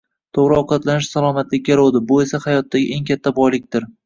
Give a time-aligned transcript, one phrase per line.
[0.35, 3.89] To‘g‘ri ovqatlanish salomatlik garovidir, bu esa hayotdagi eng katta boylikdir.